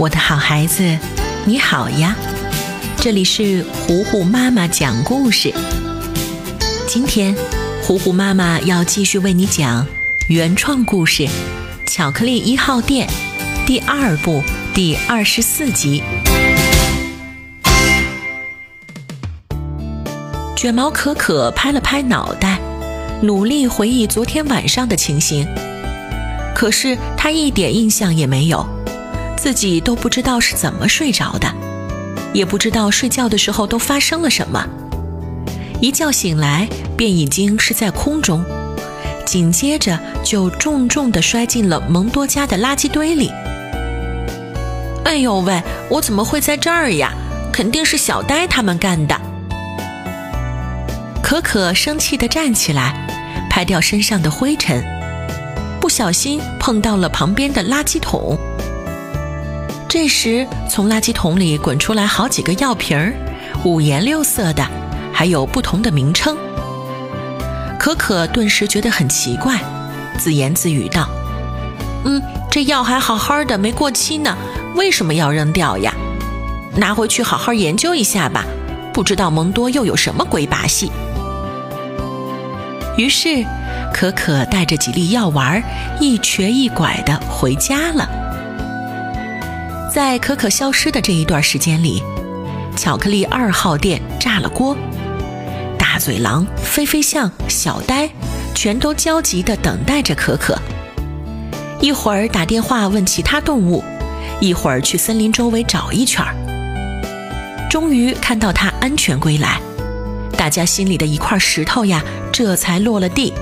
[0.00, 0.98] 我的好孩子，
[1.44, 2.16] 你好呀！
[2.96, 5.52] 这里是糊糊妈妈讲故事。
[6.88, 7.36] 今天，
[7.82, 9.86] 糊糊妈妈要继续为你讲
[10.28, 11.24] 原创故事
[11.84, 13.06] 《巧克力一号店》
[13.66, 16.02] 第二部第二十四集。
[20.56, 22.58] 卷毛可可拍了拍脑袋，
[23.20, 25.46] 努力回忆昨天晚上的情形，
[26.54, 28.66] 可是他一点印象也没有。
[29.40, 31.50] 自己都不知道是怎么睡着的，
[32.34, 34.62] 也不知道睡觉的时候都发生了什么。
[35.80, 38.44] 一觉醒来，便已经是在空中，
[39.24, 43.32] 紧接着就重重地摔进了蒙多家的垃圾堆里。
[45.06, 47.10] 哎呦喂，我怎么会在这儿呀？
[47.50, 49.18] 肯定是小呆他们干的。
[51.22, 52.94] 可可生气地站起来，
[53.48, 54.84] 拍掉身上的灰尘，
[55.80, 58.38] 不小心碰到了旁边的垃圾桶。
[59.90, 63.12] 这时，从垃圾桶里滚出来好几个药瓶儿，
[63.64, 64.64] 五颜六色的，
[65.12, 66.38] 还有不同的名称。
[67.76, 69.58] 可可顿时觉得很奇怪，
[70.16, 71.08] 自言自语道
[72.06, 74.38] ：“嗯，这药还好好的，没过期呢，
[74.76, 75.92] 为什么要扔掉呀？
[76.76, 78.44] 拿回去好好研究一下吧，
[78.92, 80.92] 不知道蒙多又有什么鬼把戏。”
[82.96, 83.44] 于是，
[83.92, 85.60] 可可带着几粒药丸，
[85.98, 88.08] 一瘸一拐的回家了。
[89.92, 92.00] 在可可消失的这一段时间里，
[92.76, 94.76] 巧克力二号店炸了锅，
[95.76, 98.08] 大嘴狼、飞飞象、小呆
[98.54, 100.56] 全都焦急地等待着可可。
[101.80, 103.82] 一会儿打电话问其他动物，
[104.38, 106.36] 一会儿去森林周围找一圈儿。
[107.68, 109.60] 终于看到它安全归来，
[110.36, 113.32] 大家心里的一块石头呀，这才落了地。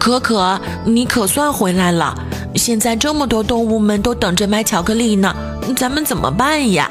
[0.00, 2.16] 可可，你可算回来了。
[2.58, 5.34] 现在这么多动物们都等着买巧克力呢，
[5.76, 6.90] 咱们怎么办呀？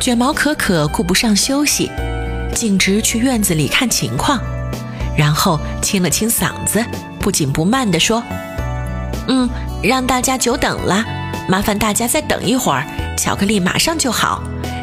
[0.00, 1.90] 卷毛可可顾不上休息，
[2.54, 4.38] 径直去院子里看情况，
[5.16, 6.82] 然后清了清嗓子，
[7.18, 8.22] 不紧不慢地说
[9.26, 9.50] ：“嗯，
[9.82, 11.04] 让大家久等了，
[11.48, 12.86] 麻烦大家再等一会儿，
[13.18, 14.40] 巧克力马上就好。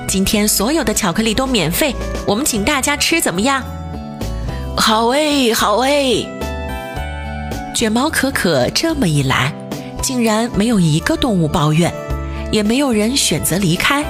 [0.08, 1.96] 今天所有的巧克力都免费，
[2.28, 3.64] 我们请大家吃，怎么样
[4.78, 6.28] ？”“好诶，好诶。”
[7.76, 9.54] 卷毛可可这么一来，
[10.02, 11.94] 竟然没有一个动物抱怨，
[12.50, 14.02] 也没有人选择离开，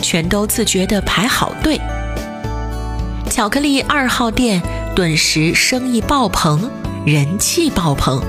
[0.00, 1.80] 全都自觉地排好队。
[3.28, 4.62] 巧克力二号店
[4.94, 6.70] 顿时生意爆棚，
[7.04, 8.22] 人气爆棚，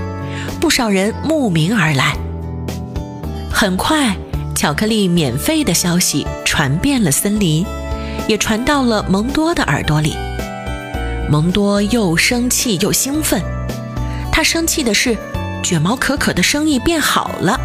[0.60, 2.18] 不少人慕名而来。
[3.52, 4.18] 很快，
[4.56, 7.64] 巧克力免费的消息传遍了森林，
[8.28, 10.16] 也传到了蒙多的耳朵里。
[11.30, 13.40] 蒙多又生气又兴奋。
[14.38, 15.18] 他生气的是，
[15.64, 17.60] 卷毛可可的生意变好了；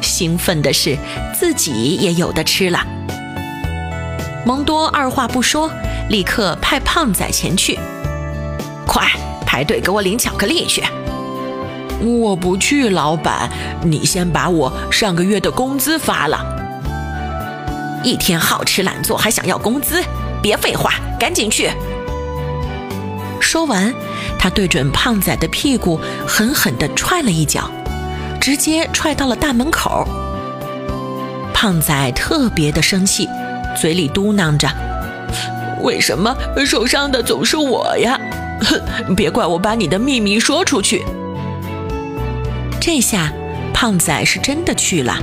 [0.00, 0.96] 兴奋的是，
[1.34, 2.78] 自己也有的吃了。
[4.44, 5.68] 蒙多二话不说，
[6.08, 7.76] 立刻派胖仔前去
[8.86, 9.04] ：“快
[9.44, 10.80] 排队给我领巧克力去
[11.98, 13.50] ！”“我不去，老板，
[13.82, 16.38] 你先把我上个月的工资发了。
[18.04, 20.00] ”“一天好吃懒做，还想要工资？
[20.40, 21.68] 别废话，赶紧去！”
[23.56, 23.90] 说完，
[24.38, 27.70] 他对准胖仔的屁股狠狠地踹了一脚，
[28.38, 30.06] 直接踹到了大门口。
[31.54, 33.26] 胖仔特别的生气，
[33.74, 34.68] 嘴里嘟囔着
[35.82, 36.36] ：“为什么
[36.66, 38.20] 受伤的总是我呀？
[38.60, 41.02] 哼， 别怪我把你的秘密说出去。”
[42.78, 43.32] 这下，
[43.72, 45.16] 胖仔是真的去了。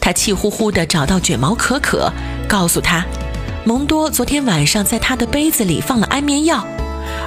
[0.00, 2.10] 他气呼呼地找到卷毛可可，
[2.48, 3.04] 告诉他，
[3.66, 6.66] 蒙多昨天晚上在他的杯子里放了安眠药。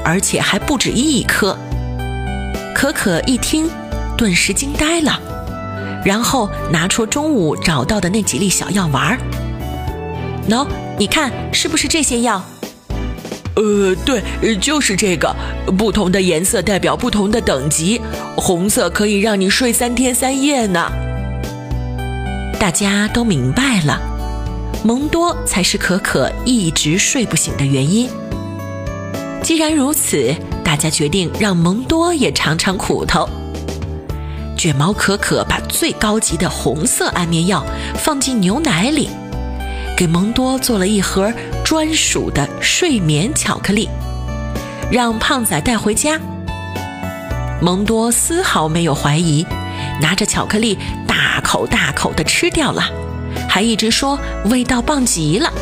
[0.03, 1.57] 而且还不止一颗。
[2.75, 3.69] 可可一听，
[4.17, 5.19] 顿时惊呆了，
[6.05, 9.17] 然后拿出中午找到的那几粒小药丸儿。
[10.47, 10.67] 喏，
[10.97, 12.43] 你看，是不是这些药？
[13.55, 14.21] 呃，对，
[14.57, 15.35] 就是这个。
[15.77, 17.99] 不同的颜色代表不同的等级，
[18.37, 20.89] 红色可以让你睡三天三夜呢。
[22.59, 23.99] 大家都明白了，
[24.83, 28.09] 蒙多才是可可一直睡不醒的原因。
[29.43, 33.27] 既然如此，大家决定让蒙多也尝尝苦头。
[34.57, 37.63] 卷毛可可把最高级的红色安眠药
[37.95, 39.09] 放进牛奶里，
[39.95, 41.31] 给蒙多做了一盒
[41.63, 43.87] 专属的睡眠巧克力，
[44.91, 46.19] 让胖仔带回家。
[47.61, 49.45] 蒙多丝毫没有怀疑，
[50.01, 52.83] 拿着巧克力大口大口地吃掉了，
[53.47, 55.53] 还一直说味道棒极了。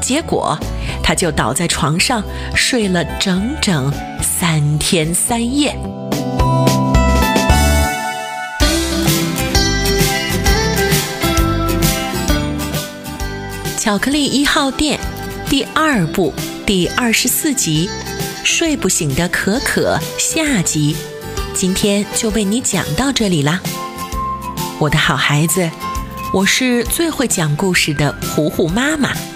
[0.00, 0.58] 结果。
[1.02, 2.22] 他就倒在床上
[2.54, 5.76] 睡了整整三天三夜。
[13.78, 14.96] 巧克力一号店
[15.50, 16.32] 第二部
[16.64, 17.90] 第二十四集
[18.44, 20.94] 睡不醒的可可下集。
[21.52, 23.60] 今天就为你讲到这里啦。
[24.78, 25.68] 我的好孩子
[26.32, 29.31] 我是最会讲故事的糊糊妈妈。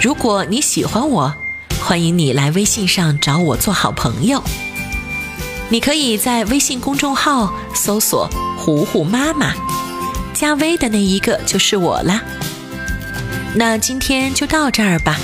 [0.00, 1.34] 如果你喜欢我，
[1.80, 4.42] 欢迎你来微信上找我做好朋友。
[5.70, 8.28] 你可以在微信公众号搜索
[8.58, 9.54] “糊糊妈妈”，
[10.34, 12.22] 加微的那一个就是我啦。
[13.54, 15.18] 那今天就到这儿吧，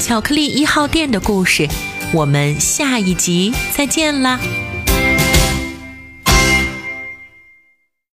[0.00, 1.66] 巧克力一号店的故事，
[2.12, 4.38] 我们下一集再见啦。